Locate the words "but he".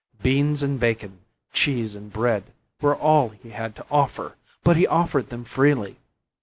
4.63-4.87